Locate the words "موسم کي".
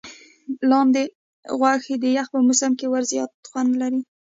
2.47-2.85